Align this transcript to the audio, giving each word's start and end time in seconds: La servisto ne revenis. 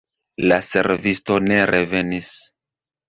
La 0.51 0.57
servisto 0.67 1.37
ne 1.51 1.59
revenis. 1.75 2.33